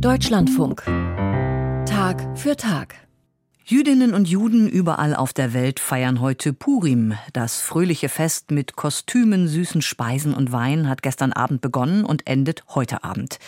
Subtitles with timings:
[0.00, 0.82] Deutschlandfunk.
[1.86, 2.96] Tag für Tag.
[3.64, 7.14] Jüdinnen und Juden überall auf der Welt feiern heute Purim.
[7.32, 12.62] Das fröhliche Fest mit Kostümen, süßen Speisen und Wein hat gestern Abend begonnen und endet
[12.74, 13.38] heute Abend.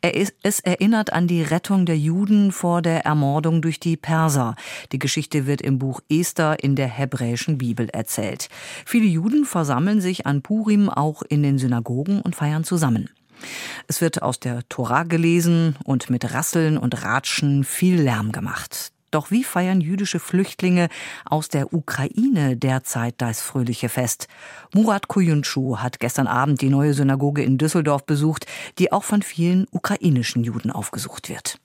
[0.00, 4.54] Es erinnert an die Rettung der Juden vor der Ermordung durch die Perser.
[4.92, 8.48] Die Geschichte wird im Buch Esther in der hebräischen Bibel erzählt.
[8.86, 13.10] Viele Juden versammeln sich an Purim auch in den Synagogen und feiern zusammen.
[13.86, 18.92] Es wird aus der Tora gelesen und mit Rasseln und Ratschen viel Lärm gemacht.
[19.10, 20.88] Doch wie feiern jüdische Flüchtlinge
[21.24, 24.26] aus der Ukraine derzeit das fröhliche Fest?
[24.74, 28.46] Murat Kuyunchu hat gestern Abend die neue Synagoge in Düsseldorf besucht,
[28.78, 31.58] die auch von vielen ukrainischen Juden aufgesucht wird.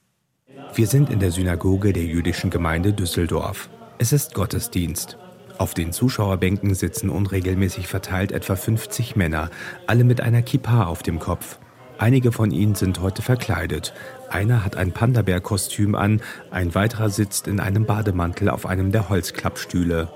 [0.75, 3.69] Wir sind in der Synagoge der jüdischen Gemeinde Düsseldorf.
[3.97, 5.17] Es ist Gottesdienst.
[5.57, 9.49] Auf den Zuschauerbänken sitzen unregelmäßig verteilt etwa 50 Männer,
[9.87, 11.59] alle mit einer Kippa auf dem Kopf.
[11.97, 13.93] Einige von ihnen sind heute verkleidet.
[14.29, 20.09] Einer hat ein Panda-Bär-Kostüm an, ein weiterer sitzt in einem Bademantel auf einem der Holzklappstühle.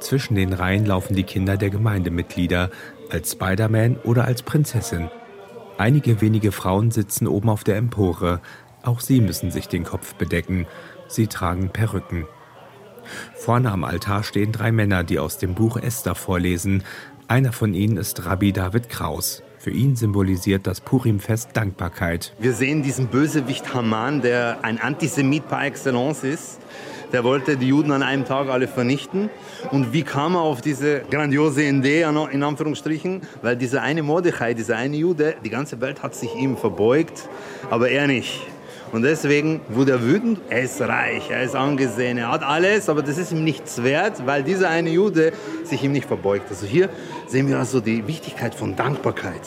[0.00, 2.70] Zwischen den Reihen laufen die Kinder der Gemeindemitglieder,
[3.10, 5.10] als Spider-Man oder als Prinzessin.
[5.76, 8.40] Einige wenige Frauen sitzen oben auf der Empore.
[8.82, 10.66] Auch sie müssen sich den Kopf bedecken.
[11.08, 12.26] Sie tragen Perücken.
[13.34, 16.82] Vorne am Altar stehen drei Männer, die aus dem Buch Esther vorlesen.
[17.28, 19.42] Einer von ihnen ist Rabbi David Kraus.
[19.58, 22.32] Für ihn symbolisiert das Purimfest Dankbarkeit.
[22.38, 26.58] Wir sehen diesen Bösewicht Haman, der ein Antisemit par excellence ist.
[27.12, 29.30] Der wollte die Juden an einem Tag alle vernichten.
[29.70, 33.22] Und wie kam er auf diese grandiose Idee, in Anführungsstrichen?
[33.42, 37.28] Weil dieser eine Mordechai, dieser eine Jude, die ganze Welt hat sich ihm verbeugt,
[37.70, 38.46] aber er nicht.
[38.92, 40.40] Und deswegen wurde er wütend.
[40.48, 44.26] Er ist reich, er ist angesehen, er hat alles, aber das ist ihm nichts wert,
[44.26, 45.32] weil dieser eine Jude
[45.64, 46.46] sich ihm nicht verbeugt.
[46.50, 46.88] Also hier
[47.26, 49.42] sehen wir also die Wichtigkeit von Dankbarkeit.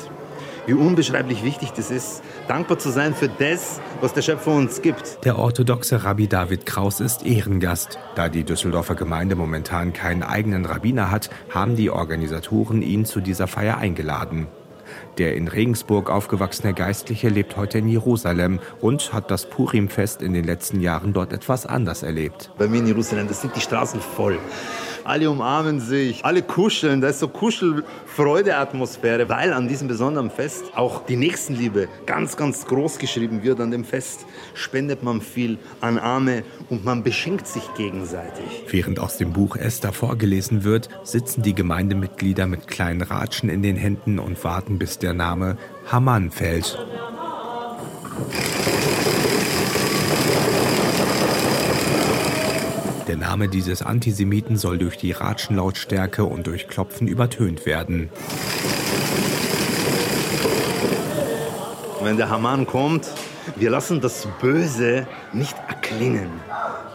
[0.67, 5.25] Wie unbeschreiblich wichtig das ist, dankbar zu sein für das, was der Schöpfer uns gibt.
[5.25, 7.97] Der orthodoxe Rabbi David Kraus ist Ehrengast.
[8.15, 13.47] Da die Düsseldorfer Gemeinde momentan keinen eigenen Rabbiner hat, haben die Organisatoren ihn zu dieser
[13.47, 14.47] Feier eingeladen.
[15.17, 20.45] Der in Regensburg aufgewachsene Geistliche lebt heute in Jerusalem und hat das Purimfest in den
[20.45, 22.51] letzten Jahren dort etwas anders erlebt.
[22.57, 24.39] Bei mir in Jerusalem, das sind die Straßen voll.
[25.03, 27.01] Alle umarmen sich, alle kuscheln.
[27.01, 32.99] Da ist so Kuschelfreude-Atmosphäre, weil an diesem besonderen Fest auch die Nächstenliebe ganz, ganz groß
[32.99, 33.59] geschrieben wird.
[33.59, 38.65] An dem Fest spendet man viel an Arme und man beschenkt sich gegenseitig.
[38.67, 43.75] Während aus dem Buch Esther vorgelesen wird, sitzen die Gemeindemitglieder mit kleinen Ratschen in den
[43.75, 45.57] Händen und warten, bis der Name
[45.91, 46.77] Haman fällt.
[53.07, 58.09] Der Name dieses Antisemiten soll durch die Ratschenlautstärke und durch Klopfen übertönt werden.
[62.03, 63.07] Wenn der Haman kommt,
[63.55, 66.29] wir lassen das Böse nicht erklingen.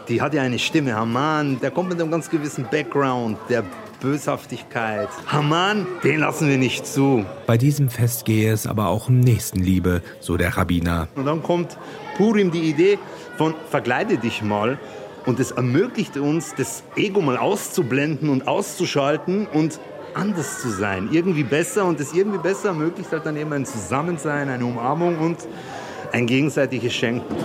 [0.07, 0.95] Die hat ja eine Stimme.
[0.95, 3.63] Haman, der kommt mit einem ganz gewissen Background, der
[3.99, 5.09] Böshaftigkeit.
[5.25, 7.25] Haman, den lassen wir nicht zu.
[7.47, 11.07] Bei diesem Fest gehe es aber auch um Nächstenliebe, so der Rabbiner.
[11.15, 11.77] Und dann kommt
[12.15, 12.97] Purim die Idee
[13.37, 14.79] von verkleide dich mal
[15.27, 19.79] und es ermöglicht uns, das Ego mal auszublenden und auszuschalten und
[20.13, 21.85] anders zu sein, irgendwie besser.
[21.85, 25.37] Und das irgendwie besser ermöglicht halt dann eben ein Zusammensein, eine Umarmung und
[26.13, 27.35] ein gegenseitiges Schenken.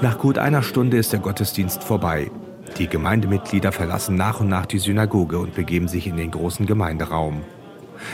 [0.00, 2.30] Nach gut einer Stunde ist der Gottesdienst vorbei.
[2.78, 7.42] Die Gemeindemitglieder verlassen nach und nach die Synagoge und begeben sich in den großen Gemeinderaum.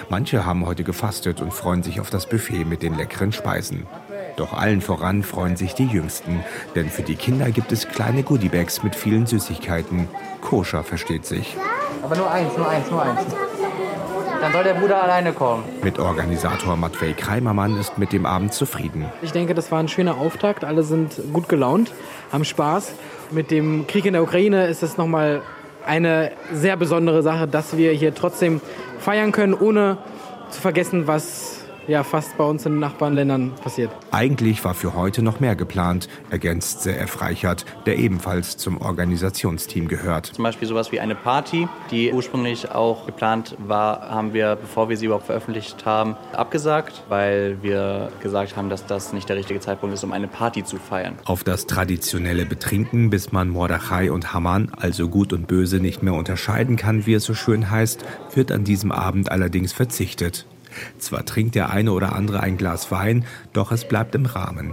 [0.09, 3.87] Manche haben heute gefastet und freuen sich auf das Buffet mit den leckeren Speisen.
[4.37, 8.83] Doch allen voran freuen sich die Jüngsten, denn für die Kinder gibt es kleine Goodiebags
[8.83, 10.09] mit vielen Süßigkeiten.
[10.43, 11.57] Koscher versteht sich.
[12.03, 13.21] Aber nur eins, nur eins, nur eins.
[14.41, 15.65] Dann soll der Bruder alleine kommen.
[15.83, 19.07] Mit Organisator Matvey Kreimermann ist mit dem Abend zufrieden.
[19.23, 20.63] Ich denke, das war ein schöner Auftakt.
[20.63, 21.93] Alle sind gut gelaunt,
[22.31, 22.93] haben Spaß.
[23.31, 25.43] Mit dem Krieg in der Ukraine ist es nochmal
[25.87, 28.61] eine sehr besondere Sache, dass wir hier trotzdem
[28.99, 29.99] feiern können, ohne
[30.51, 33.91] zu vergessen, was ja fast bei uns in den Nachbarländern passiert.
[34.11, 40.27] Eigentlich war für heute noch mehr geplant, ergänzt ZF Reichert, der ebenfalls zum Organisationsteam gehört.
[40.27, 44.97] Zum Beispiel sowas wie eine Party, die ursprünglich auch geplant war, haben wir, bevor wir
[44.97, 49.95] sie überhaupt veröffentlicht haben, abgesagt, weil wir gesagt haben, dass das nicht der richtige Zeitpunkt
[49.95, 51.15] ist, um eine Party zu feiern.
[51.25, 56.15] Auf das traditionelle Betrinken, bis man Mordechai und Haman, also Gut und Böse, nicht mehr
[56.15, 58.05] unterscheiden kann, wie es so schön heißt,
[58.35, 60.47] wird an diesem Abend allerdings verzichtet.
[60.99, 64.73] Zwar trinkt der eine oder andere ein Glas Wein, doch es bleibt im Rahmen.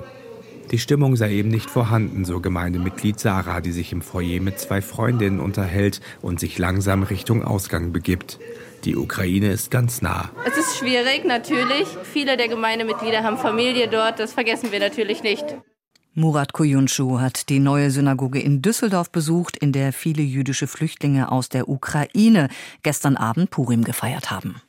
[0.72, 4.82] Die Stimmung sei eben nicht vorhanden, so Gemeindemitglied Sarah, die sich im Foyer mit zwei
[4.82, 8.40] Freundinnen unterhält und sich langsam Richtung Ausgang begibt.
[8.84, 10.32] Die Ukraine ist ganz nah.
[10.46, 11.88] Es ist schwierig, natürlich.
[12.12, 15.46] Viele der Gemeindemitglieder haben Familie dort, das vergessen wir natürlich nicht.
[16.16, 21.50] Murat Koyunschu hat die neue Synagoge in Düsseldorf besucht, in der viele jüdische Flüchtlinge aus
[21.50, 22.50] der Ukraine
[22.84, 24.62] gestern Abend Purim gefeiert haben.